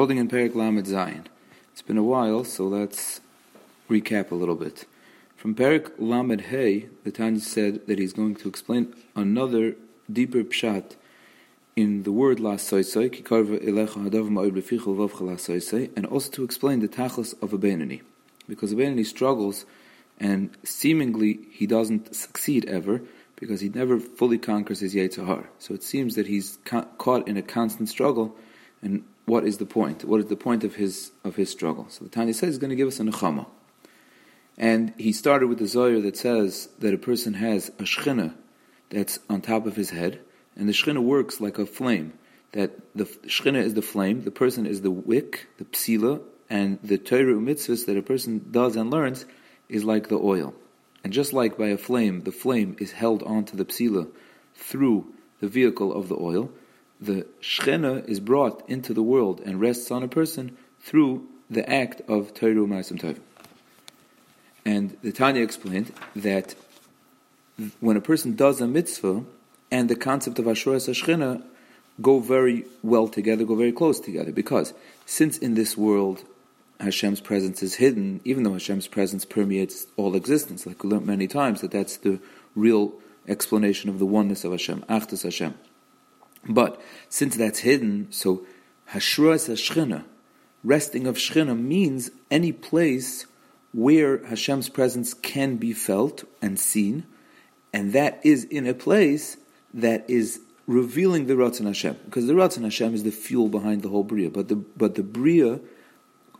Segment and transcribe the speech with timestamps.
[0.00, 1.26] holding in Perik Lamed Zayin.
[1.72, 3.20] It's been a while, so let's
[3.90, 4.86] recap a little bit.
[5.36, 9.76] From Perik Lamed Hey, the Tanya said that he's going to explain another
[10.10, 10.96] deeper pshat
[11.76, 16.80] in the word la soisoi, kikarva elecha hadav ma'od befichel vavcha and also to explain
[16.80, 18.00] the tachlis of a Benini.
[18.48, 19.66] Because a Benini struggles,
[20.18, 23.02] and seemingly he doesn't succeed ever,
[23.36, 25.48] because he never fully conquers his Yetzer Hara.
[25.58, 28.34] So it seems that he's ca- caught in a constant struggle,
[28.80, 30.04] and what is the point?
[30.04, 31.86] What is the point of his of his struggle?
[31.88, 33.46] So the Tanya says he's going to give us a nechama.
[34.58, 38.34] And he started with the Zohar that says that a person has a shechina
[38.90, 40.20] that's on top of his head,
[40.56, 42.12] and the shechina works like a flame.
[42.52, 46.98] That the shechina is the flame, the person is the wick, the psila, and the
[46.98, 49.24] Torah mitzvahs that a person does and learns
[49.68, 50.52] is like the oil.
[51.04, 54.08] And just like by a flame, the flame is held onto the psila
[54.54, 56.50] through the vehicle of the oil,
[57.00, 62.02] the shchena is brought into the world and rests on a person through the act
[62.08, 63.18] of Torah Ma'asim Tov.
[64.64, 66.54] And the Tanya explained that
[67.80, 69.24] when a person does a mitzvah
[69.70, 71.42] and the concept of Ashuras Shchina
[72.00, 74.72] go very well together, go very close together, because
[75.06, 76.24] since in this world
[76.78, 81.26] Hashem's presence is hidden, even though Hashem's presence permeates all existence, like we learned many
[81.26, 82.20] times that that's the
[82.54, 82.94] real
[83.28, 85.54] explanation of the oneness of Hashem, Achdus Hashem.
[86.48, 88.46] But since that's hidden, so
[88.92, 90.04] Hashruas Hashchina,
[90.64, 93.26] resting of Shchina means any place
[93.72, 97.06] where Hashem's presence can be felt and seen,
[97.72, 99.36] and that is in a place
[99.72, 103.88] that is revealing the Ratzon Hashem, because the Ratzon Hashem is the fuel behind the
[103.88, 105.60] whole Bria, but the but the Bria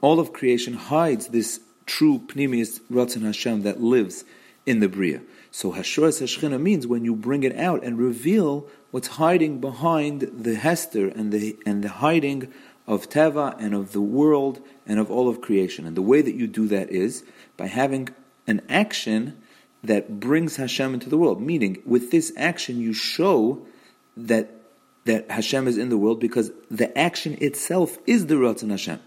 [0.00, 4.24] all of creation hides this true pnimius Ratzon Hashem that lives
[4.70, 5.20] in the Bria.
[5.50, 10.54] So Hashuras Hashchina means when you bring it out and reveal what's hiding behind the
[10.54, 12.52] Hester and the and the hiding
[12.86, 15.86] of Teva and of the world and of all of creation.
[15.86, 17.24] And the way that you do that is
[17.56, 18.10] by having
[18.46, 19.40] an action
[19.82, 21.42] that brings Hashem into the world.
[21.42, 23.66] Meaning, with this action, you show
[24.16, 24.50] that
[25.04, 29.00] that Hashem is in the world because the action itself is the Ratzon Hashem.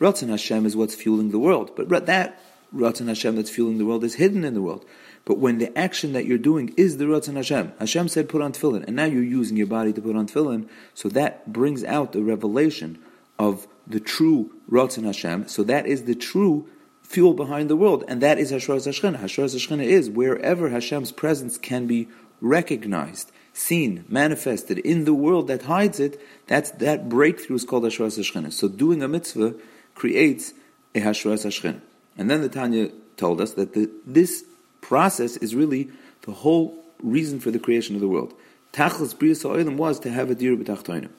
[0.00, 1.72] Ratzon Hashem is what's fueling the world.
[1.76, 2.40] But that
[2.74, 4.84] Ratzon Hashem that's fueling the world is hidden in the world.
[5.24, 8.52] But when the action that you're doing is the Ratzon Hashem, Hashem said put on
[8.52, 12.12] tefillin, and now you're using your body to put on tefillin, so that brings out
[12.12, 12.98] the revelation
[13.38, 15.48] of the true Ratzon Hashem.
[15.48, 16.68] So that is the true
[17.02, 19.18] fuel behind the world, and that is Hashras Hashchina.
[19.18, 22.08] Hashras Hashchina is wherever Hashem's presence can be
[22.40, 26.20] recognized, seen, manifested in the world that hides it.
[26.46, 28.52] That's that breakthrough is called Hashras Hashchina.
[28.52, 29.54] So doing a mitzvah
[29.94, 30.54] creates
[30.94, 31.80] a Hashras Hashchin.
[32.16, 34.44] And then the Tanya told us that the, this
[34.80, 35.90] process is really
[36.22, 38.34] the whole reason for the creation of the world.
[38.72, 39.12] Tachlis
[39.42, 41.10] Ha'olam was to have a dir b'tachtoinim.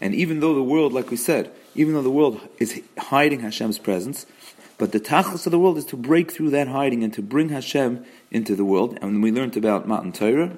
[0.00, 3.78] And even though the world, like we said, even though the world is hiding Hashem's
[3.78, 4.26] presence,
[4.78, 7.50] but the tachlis of the world is to break through that hiding and to bring
[7.50, 8.98] Hashem into the world.
[9.02, 10.56] And we learned about Matan Torah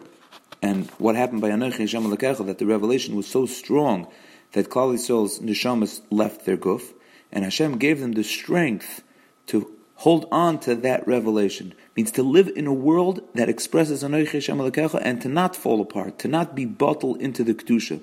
[0.62, 4.06] and what happened by Anochi Hashem that the revelation was so strong
[4.52, 6.92] that Klal Yisrael's neshamas left their guf
[7.32, 9.02] and Hashem gave them the strength
[9.48, 9.68] to
[10.02, 11.72] hold on to that revelation.
[11.96, 16.18] Means to live in a world that expresses Anoich Hashem and to not fall apart,
[16.18, 18.00] to not be bottled into the Kedusha.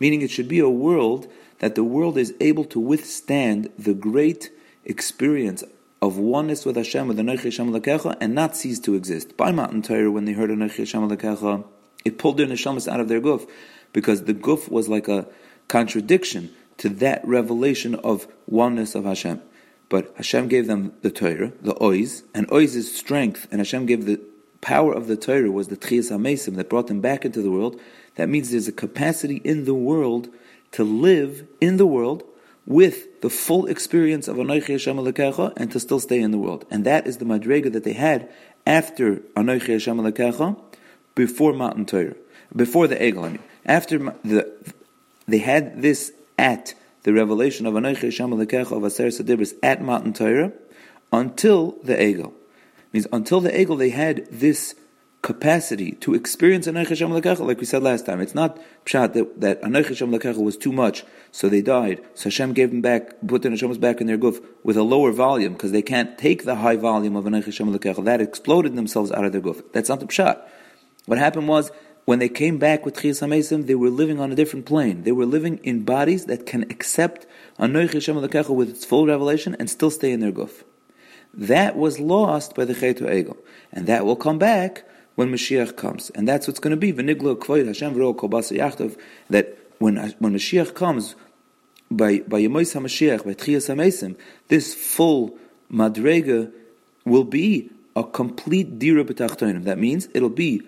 [0.00, 4.50] Meaning it should be a world that the world is able to withstand the great
[4.86, 5.62] experience
[6.00, 9.36] of oneness with Hashem, with Anoich Hashem and not cease to exist.
[9.36, 11.64] By Matan Torah, when they heard Anoich Hashem
[12.06, 13.46] it pulled their neshamas out of their guf,
[13.92, 15.26] because the guf was like a
[15.68, 19.42] contradiction to that revelation of oneness of Hashem.
[19.88, 24.06] But Hashem gave them the Torah, the Oiz, and Oiz is strength, and Hashem gave
[24.06, 24.20] the
[24.60, 27.78] power of the Torah was the Tchias HaMesim that brought them back into the world.
[28.16, 30.28] That means there's a capacity in the world
[30.72, 32.24] to live in the world
[32.66, 36.64] with the full experience of Anoichi Hashem Alekecha and to still stay in the world.
[36.70, 38.28] And that is the Madrega that they had
[38.66, 40.56] after Anoichi Hashem Alekecha,
[41.14, 42.14] before Matan Torah,
[42.56, 43.24] before the Egel.
[43.24, 44.50] I mean, after the,
[45.28, 50.12] they had this at the revelation of Anoich Hashem Alekecha of Aseres HaDibros at Matan
[50.12, 50.52] Torah
[51.12, 52.32] until the Egel.
[52.92, 54.74] Means until the Egel they had this
[55.22, 58.20] capacity to experience Anoich Hashem Alekecha, like we said last time.
[58.20, 62.02] It's not pshat that, that Anoich Hashem Alekecha was too much, so they died.
[62.14, 65.12] So Hashem gave them back, put the Neshamos back in their guf with a lower
[65.12, 68.04] volume, because they can't take the high volume of Anoich Hashem Alekecha.
[68.04, 69.62] That exploded themselves out of their guf.
[69.72, 70.42] That's not the pshat.
[71.06, 71.70] What happened was
[72.04, 75.04] when they came back with Chiyas HaMesim, they were living on a different plane.
[75.04, 77.26] They were living in bodies that can accept
[77.58, 80.64] Anoich Hashem al kecho with its full revelation and still stay in their guf.
[81.32, 83.36] That was lost by the Chetu Egel.
[83.72, 84.84] And that will come back
[85.14, 86.10] when Mashiach comes.
[86.10, 86.92] And that's what's going to be.
[86.92, 88.98] V'niglo kvoid Hashem v'ro kol yachtov.
[89.30, 91.16] That when, when Mashiach comes,
[91.90, 94.16] by by Yemois HaMashiach, by Tchias HaMesim,
[94.48, 95.36] this full
[95.72, 96.52] Madrega
[97.04, 99.64] will be a complete Dira B'tachtonim.
[99.64, 100.62] That means it'll be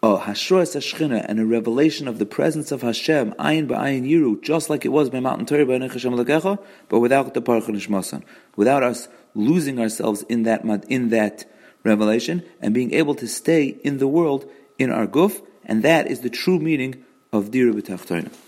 [0.00, 4.40] Oh, a Hashroas Hashchina and a revelation of the presence of Hashem, Ayin Ba'ayin Yiru,
[4.40, 8.22] just like it was by Matan Torah by Hashem Lakecha, but without the Parach
[8.54, 11.50] without us losing ourselves in that in that
[11.82, 14.48] revelation and being able to stay in the world
[14.78, 18.47] in our guf, and that is the true meaning of Dira B'tachtonim.